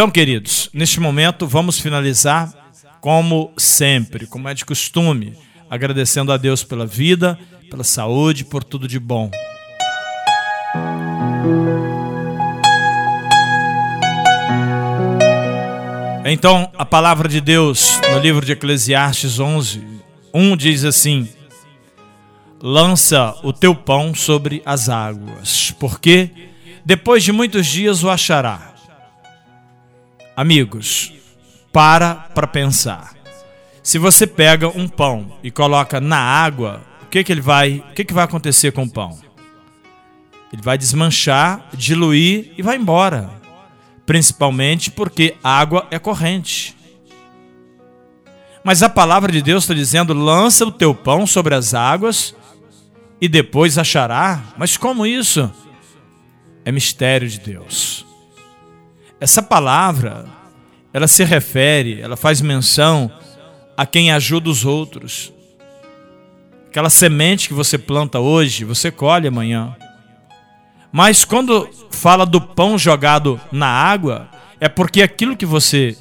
Então, 0.00 0.10
queridos, 0.10 0.70
neste 0.72 0.98
momento 0.98 1.46
vamos 1.46 1.78
finalizar 1.78 2.50
como 3.02 3.52
sempre, 3.58 4.26
como 4.26 4.48
é 4.48 4.54
de 4.54 4.64
costume, 4.64 5.36
agradecendo 5.68 6.32
a 6.32 6.38
Deus 6.38 6.64
pela 6.64 6.86
vida, 6.86 7.38
pela 7.68 7.84
saúde, 7.84 8.46
por 8.46 8.64
tudo 8.64 8.88
de 8.88 8.98
bom. 8.98 9.30
Então, 16.24 16.72
a 16.78 16.86
palavra 16.86 17.28
de 17.28 17.42
Deus 17.42 18.00
no 18.10 18.20
livro 18.20 18.46
de 18.46 18.52
Eclesiastes 18.52 19.38
11, 19.38 19.86
1 20.32 20.56
diz 20.56 20.82
assim: 20.82 21.28
Lança 22.62 23.34
o 23.42 23.52
teu 23.52 23.74
pão 23.74 24.14
sobre 24.14 24.62
as 24.64 24.88
águas, 24.88 25.74
porque 25.78 26.30
depois 26.86 27.22
de 27.22 27.32
muitos 27.32 27.66
dias 27.66 28.02
o 28.02 28.08
achará. 28.08 28.69
Amigos, 30.40 31.12
para 31.70 32.14
para 32.14 32.46
pensar. 32.46 33.14
Se 33.82 33.98
você 33.98 34.26
pega 34.26 34.68
um 34.68 34.88
pão 34.88 35.36
e 35.42 35.50
coloca 35.50 36.00
na 36.00 36.16
água, 36.16 36.80
o 37.02 37.06
que 37.08 37.22
que 37.22 37.30
ele 37.30 37.42
vai, 37.42 37.84
o 37.90 37.92
que 37.92 38.06
que 38.06 38.14
vai 38.14 38.24
acontecer 38.24 38.72
com 38.72 38.84
o 38.84 38.90
pão? 38.90 39.18
Ele 40.50 40.62
vai 40.62 40.78
desmanchar, 40.78 41.68
diluir 41.74 42.54
e 42.56 42.62
vai 42.62 42.76
embora. 42.78 43.28
Principalmente 44.06 44.90
porque 44.90 45.36
água 45.44 45.86
é 45.90 45.98
corrente. 45.98 46.74
Mas 48.64 48.82
a 48.82 48.88
palavra 48.88 49.30
de 49.30 49.42
Deus 49.42 49.64
está 49.64 49.74
dizendo: 49.74 50.14
lança 50.14 50.64
o 50.64 50.72
teu 50.72 50.94
pão 50.94 51.26
sobre 51.26 51.54
as 51.54 51.74
águas 51.74 52.34
e 53.20 53.28
depois 53.28 53.76
achará. 53.76 54.42
Mas 54.56 54.78
como 54.78 55.04
isso? 55.04 55.52
É 56.64 56.72
mistério 56.72 57.28
de 57.28 57.40
Deus. 57.40 58.08
Essa 59.20 59.42
palavra, 59.42 60.24
ela 60.94 61.06
se 61.06 61.22
refere, 61.24 62.00
ela 62.00 62.16
faz 62.16 62.40
menção 62.40 63.12
a 63.76 63.84
quem 63.84 64.10
ajuda 64.10 64.48
os 64.48 64.64
outros. 64.64 65.30
Aquela 66.68 66.88
semente 66.88 67.48
que 67.48 67.54
você 67.54 67.76
planta 67.76 68.18
hoje, 68.18 68.64
você 68.64 68.90
colhe 68.90 69.28
amanhã. 69.28 69.76
Mas 70.90 71.24
quando 71.24 71.68
fala 71.90 72.24
do 72.24 72.40
pão 72.40 72.78
jogado 72.78 73.38
na 73.52 73.66
água, 73.66 74.28
é 74.58 74.68
porque 74.68 75.02
aquilo 75.02 75.36
que 75.36 75.46
você 75.46 75.96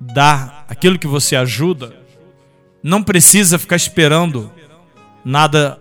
dá, 0.00 0.64
aquilo 0.68 0.98
que 0.98 1.06
você 1.06 1.36
ajuda, 1.36 1.96
não 2.82 3.02
precisa 3.02 3.58
ficar 3.58 3.76
esperando 3.76 4.52
nada 5.24 5.78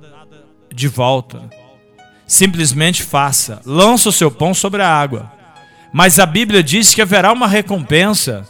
de 0.73 0.87
volta. 0.87 1.49
Simplesmente 2.25 3.01
faça. 3.01 3.61
Lança 3.65 4.09
o 4.09 4.13
seu 4.13 4.29
pão 4.29 4.53
sobre 4.53 4.81
a 4.81 4.89
água. 4.89 5.36
Mas 5.91 6.19
a 6.19 6.25
Bíblia 6.25 6.63
diz 6.63 6.93
que 6.93 7.01
haverá 7.01 7.31
uma 7.31 7.47
recompensa. 7.47 8.47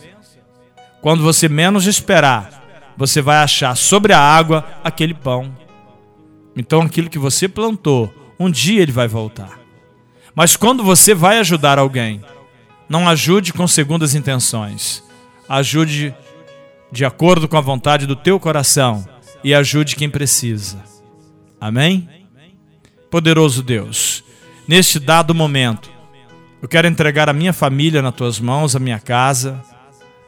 Quando 1.01 1.23
você 1.23 1.47
menos 1.47 1.85
esperar, 1.85 2.57
você 2.97 3.21
vai 3.21 3.37
achar 3.37 3.75
sobre 3.75 4.13
a 4.13 4.19
água 4.19 4.65
aquele 4.83 5.13
pão. 5.13 5.55
Então 6.55 6.81
aquilo 6.81 7.09
que 7.09 7.19
você 7.19 7.47
plantou, 7.47 8.11
um 8.39 8.49
dia 8.49 8.81
ele 8.81 8.91
vai 8.91 9.07
voltar. 9.07 9.59
Mas 10.33 10.55
quando 10.55 10.83
você 10.83 11.13
vai 11.13 11.39
ajudar 11.39 11.79
alguém, 11.79 12.23
não 12.89 13.07
ajude 13.07 13.53
com 13.53 13.67
segundas 13.67 14.15
intenções. 14.15 15.03
Ajude 15.47 16.13
de 16.91 17.05
acordo 17.05 17.47
com 17.47 17.57
a 17.57 17.61
vontade 17.61 18.05
do 18.05 18.15
teu 18.15 18.39
coração 18.39 19.07
e 19.43 19.53
ajude 19.53 19.95
quem 19.95 20.09
precisa. 20.09 20.83
Amém? 21.59 22.09
Poderoso 23.09 23.63
Deus, 23.63 24.23
neste 24.67 24.99
dado 24.99 25.33
momento, 25.33 25.89
eu 26.61 26.67
quero 26.67 26.87
entregar 26.87 27.29
a 27.29 27.33
minha 27.33 27.53
família 27.53 28.01
nas 28.01 28.15
tuas 28.15 28.39
mãos, 28.39 28.75
a 28.75 28.79
minha 28.79 28.99
casa, 28.99 29.61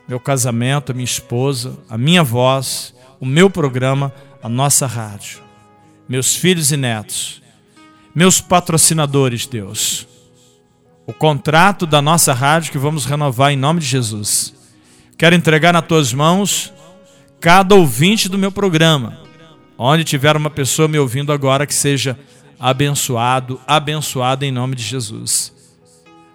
meu 0.08 0.19
casamento, 0.19 0.91
a 0.91 0.95
minha 0.95 1.05
esposa, 1.05 1.77
a 1.89 1.97
minha 1.97 2.23
voz, 2.23 2.94
o 3.19 3.25
meu 3.25 3.49
programa, 3.49 4.13
a 4.41 4.50
nossa 4.50 4.88
rádio, 4.88 5.39
meus 6.07 6.35
filhos 6.35 6.72
e 6.72 6.78
netos 6.78 7.40
meus 8.13 8.41
patrocinadores, 8.41 9.45
Deus. 9.45 10.07
O 11.06 11.13
contrato 11.13 11.85
da 11.85 12.01
nossa 12.01 12.34
rádio 12.34 12.72
que 12.72 12.78
vamos 12.78 13.06
renovar 13.06 13.51
em 13.51 13.56
nome 13.56 13.79
de 13.79 13.85
Jesus. 13.85 14.53
Quero 15.17 15.35
entregar 15.35 15.73
nas 15.73 15.85
tuas 15.85 16.13
mãos 16.13 16.73
cada 17.40 17.75
ouvinte 17.75 18.28
do 18.28 18.38
meu 18.38 18.51
programa. 18.51 19.19
Onde 19.78 20.03
tiver 20.03 20.35
uma 20.35 20.50
pessoa 20.50 20.88
me 20.88 21.00
ouvindo 21.00 21.31
agora 21.31 21.66
que 21.66 21.73
seja 21.73 22.19
abençoado, 22.59 23.59
abençoada 23.66 24.46
em 24.46 24.51
nome 24.51 24.75
de 24.75 24.84
Jesus. 24.84 25.53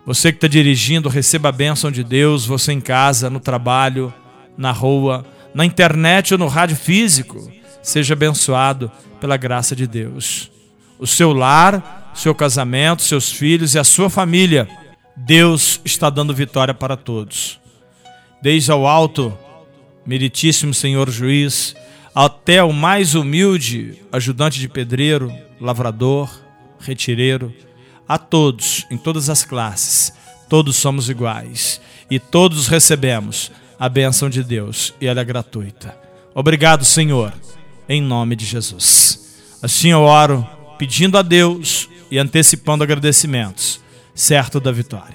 Você 0.06 0.30
que 0.30 0.36
está 0.38 0.48
dirigindo, 0.48 1.08
receba 1.08 1.48
a 1.48 1.52
bênção 1.52 1.90
de 1.90 2.04
Deus. 2.04 2.44
Você 2.44 2.72
em 2.72 2.80
casa, 2.80 3.30
no 3.30 3.40
trabalho, 3.40 4.12
na 4.56 4.70
rua, 4.70 5.24
na 5.54 5.64
internet 5.64 6.34
ou 6.34 6.38
no 6.38 6.46
rádio 6.46 6.76
físico, 6.76 7.50
seja 7.82 8.14
abençoado 8.14 8.90
pela 9.20 9.36
graça 9.36 9.74
de 9.74 9.86
Deus 9.86 10.54
o 11.04 11.06
seu 11.06 11.34
lar, 11.34 12.12
seu 12.14 12.34
casamento, 12.34 13.02
seus 13.02 13.30
filhos 13.30 13.74
e 13.74 13.78
a 13.78 13.84
sua 13.84 14.08
família. 14.08 14.66
Deus 15.14 15.78
está 15.84 16.08
dando 16.08 16.34
vitória 16.34 16.72
para 16.72 16.96
todos. 16.96 17.60
Desde 18.40 18.72
ao 18.72 18.86
alto, 18.86 19.36
meritíssimo 20.06 20.72
Senhor 20.72 21.10
juiz, 21.10 21.76
até 22.14 22.64
o 22.64 22.72
mais 22.72 23.14
humilde 23.14 24.00
ajudante 24.10 24.58
de 24.58 24.66
pedreiro, 24.66 25.30
lavrador, 25.60 26.30
retireiro, 26.78 27.52
a 28.08 28.16
todos, 28.16 28.73
em 28.90 28.96
todas 28.96 29.28
as 29.28 29.44
classes, 29.44 30.12
todos 30.48 30.76
somos 30.76 31.08
iguais 31.08 31.80
e 32.10 32.18
todos 32.18 32.68
recebemos 32.68 33.50
a 33.78 33.88
bênção 33.88 34.30
de 34.30 34.42
Deus 34.42 34.94
e 35.00 35.06
ela 35.06 35.20
é 35.20 35.24
gratuita. 35.24 35.96
Obrigado, 36.34 36.84
Senhor, 36.84 37.32
em 37.88 38.00
nome 38.00 38.36
de 38.36 38.44
Jesus. 38.44 39.58
Assim 39.62 39.90
eu 39.90 40.00
oro 40.00 40.46
pedindo 40.78 41.18
a 41.18 41.22
Deus 41.22 41.88
e 42.10 42.18
antecipando 42.18 42.84
agradecimentos, 42.84 43.80
certo 44.14 44.60
da 44.60 44.72
vitória. 44.72 45.12